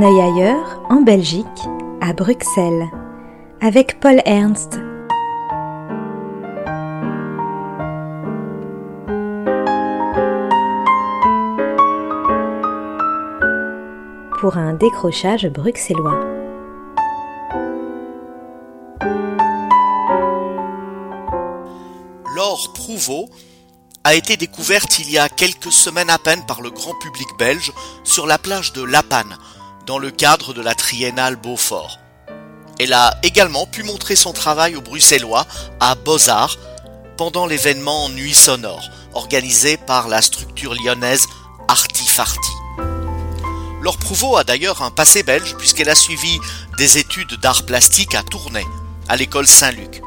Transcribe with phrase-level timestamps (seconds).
[0.00, 1.46] un œil ailleurs, en Belgique,
[2.00, 2.88] à Bruxelles,
[3.60, 4.78] avec Paul Ernst.
[14.40, 16.18] Pour un décrochage bruxellois.
[22.34, 23.28] L'or Prouveau
[24.04, 27.70] a été découverte il y a quelques semaines à peine par le grand public belge
[28.02, 29.36] sur la plage de La Panne,
[29.86, 31.98] dans le cadre de la triennale Beaufort.
[32.78, 35.46] Elle a également pu montrer son travail aux Bruxellois
[35.80, 36.56] à Beaux-Arts
[37.16, 41.26] pendant l'événement Nuit sonore, organisé par la structure lyonnaise
[41.68, 42.52] Artifarti.
[43.82, 46.38] Laure Prouveau a d'ailleurs un passé belge puisqu'elle a suivi
[46.78, 48.66] des études d'art plastique à Tournai,
[49.08, 50.02] à l'école Saint-Luc.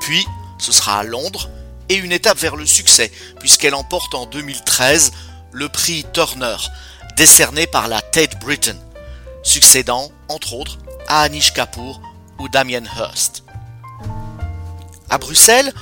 [0.00, 0.26] Puis,
[0.58, 1.48] ce sera à Londres,
[1.88, 5.12] et une étape vers le succès, puisqu'elle emporte en 2013
[5.52, 6.56] le prix Turner,
[7.16, 8.76] décerné par la Tate Britain,
[9.44, 12.00] succédant, entre autres, à Anish Kapoor
[12.40, 13.44] ou Damien Hirst.
[15.10, 15.72] À Bruxelles,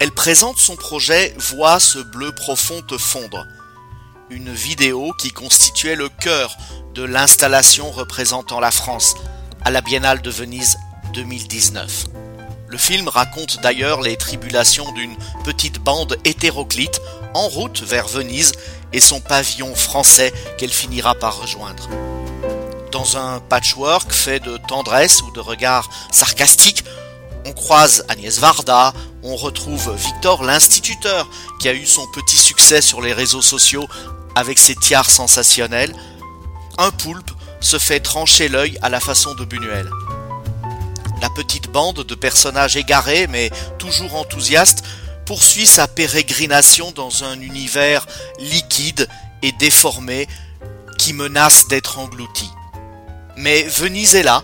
[0.00, 3.46] elle présente son projet Vois ce bleu profond te fondre,
[4.30, 6.56] une vidéo qui constituait le cœur
[6.94, 9.14] de l'installation représentant la France
[9.64, 10.76] à la Biennale de Venise
[11.14, 12.06] 2019.
[12.68, 15.14] Le film raconte d'ailleurs les tribulations d'une
[15.44, 17.00] petite bande hétéroclite
[17.34, 18.52] en route vers Venise
[18.92, 21.88] et son pavillon français qu'elle finira par rejoindre.
[22.92, 26.84] Dans un patchwork fait de tendresse ou de regards sarcastiques,
[27.46, 31.26] on croise Agnès Varda, on retrouve Victor l'instituteur
[31.58, 33.88] qui a eu son petit succès sur les réseaux sociaux
[34.34, 35.94] avec ses tiares sensationnels.
[36.76, 39.88] Un poulpe se fait trancher l'œil à la façon de Buñuel.
[41.22, 44.84] La petite bande de personnages égarés mais toujours enthousiastes
[45.24, 48.06] poursuit sa pérégrination dans un univers
[48.38, 49.08] liquide
[49.40, 50.28] et déformé
[50.98, 52.50] qui menace d'être englouti.
[53.36, 54.42] Mais Venise est là,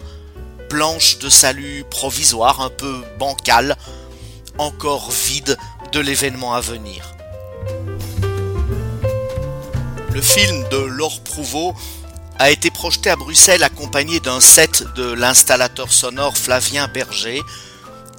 [0.69, 3.77] planche de salut provisoire, un peu bancale,
[4.59, 5.57] encore vide
[5.93, 7.15] de l'événement à venir.
[10.13, 11.75] Le film de Laure Prouveau
[12.39, 17.43] a été projeté à Bruxelles accompagné d'un set de l'installateur sonore Flavien Berger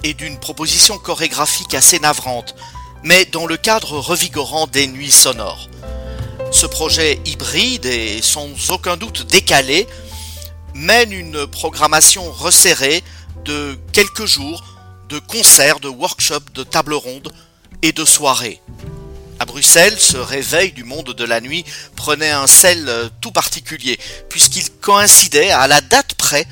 [0.02, 2.54] et d'une proposition chorégraphique assez navrante,
[3.02, 5.68] mais dans le cadre revigorant des nuits sonores.
[6.52, 9.86] Ce projet hybride et sans aucun doute décalé
[10.74, 13.02] mène une programmation resserrée
[13.44, 14.64] de quelques jours
[15.08, 17.32] de concerts, de workshops, de tables rondes
[17.82, 18.60] et de soirées.
[19.40, 21.64] À Bruxelles, ce réveil du monde de la nuit
[21.96, 23.98] prenait un sel euh, tout particulier,
[24.28, 26.46] puisqu'il coïncidait à la date près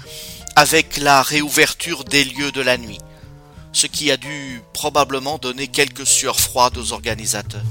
[0.57, 2.99] avec la réouverture des lieux de la nuit,
[3.73, 7.62] ce qui a dû probablement donner quelques sueurs froides aux organisateurs.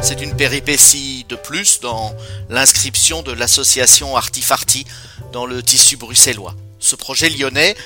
[0.00, 2.14] C'est une péripétie de plus dans
[2.48, 4.86] l'inscription de l'association Artifarti
[5.32, 6.54] dans le tissu bruxellois.
[6.78, 7.76] Ce projet lyonnais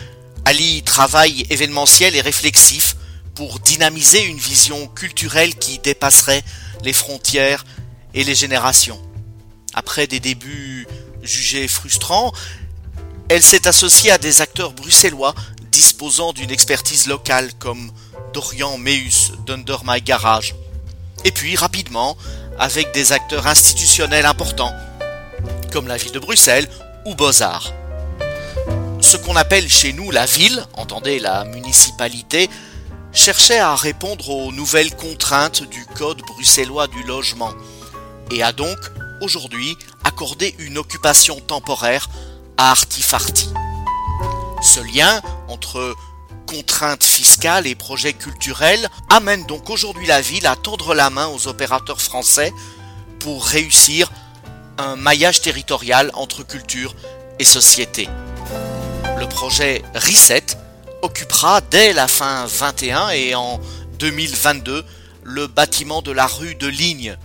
[0.44, 2.97] allie travail événementiel et réflexif
[3.34, 6.42] pour dynamiser une vision culturelle qui dépasserait
[6.84, 7.64] les frontières
[8.14, 9.00] et les générations.
[9.74, 10.86] Après des débuts
[11.22, 12.32] jugés frustrants,
[13.28, 15.34] elle s'est associée à des acteurs bruxellois
[15.70, 17.91] disposant d'une expertise locale comme
[18.34, 20.54] Dorian Meus d'Under My Garage.
[21.24, 22.16] Et puis rapidement,
[22.62, 24.73] avec des acteurs institutionnels importants,
[25.73, 26.69] comme la ville de Bruxelles
[27.05, 27.73] ou Beaux-Arts.
[29.00, 32.49] Ce qu'on appelle chez nous la ville, entendez la municipalité,
[33.12, 37.53] cherchait à répondre aux nouvelles contraintes du Code bruxellois du logement
[38.31, 38.78] et a donc
[39.22, 42.09] aujourd'hui accordé une occupation temporaire
[42.59, 43.53] à Artifarti.
[44.62, 45.97] Ce lien entre
[46.47, 51.48] contraintes fiscales et projets culturels amène donc aujourd'hui la ville à tendre la main aux
[51.48, 52.53] opérateurs français
[53.20, 54.10] pour réussir
[54.78, 56.94] un maillage territorial entre culture
[57.38, 58.09] et société.
[59.19, 60.47] Le projet Reset
[61.03, 63.60] occupera dès la fin 21 et en
[63.98, 64.84] 2022
[65.22, 67.16] le bâtiment de la rue de Ligne,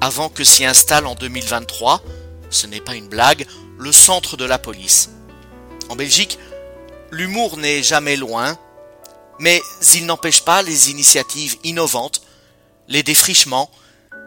[0.00, 2.02] avant que s'y installe en 2023,
[2.50, 3.46] ce n'est pas une blague,
[3.78, 5.10] le centre de la police.
[5.88, 6.38] En Belgique,
[7.10, 8.56] l'humour n'est jamais loin,
[9.38, 9.60] mais
[9.94, 12.22] il n'empêche pas les initiatives innovantes,
[12.88, 13.70] les défrichements,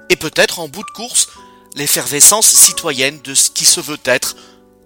[0.10, 1.30] et peut-être en bout de course,
[1.76, 4.36] l'effervescence citoyenne de ce qui se veut être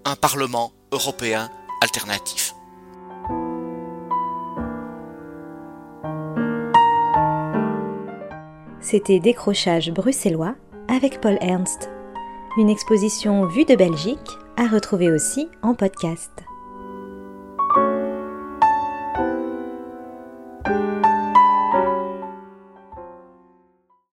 [0.04, 1.50] un Parlement européen
[1.82, 2.54] alternatif.
[8.80, 10.54] C'était Décrochage bruxellois
[10.88, 11.90] avec Paul Ernst.
[12.56, 16.45] Une exposition vue de Belgique à retrouver aussi en podcast.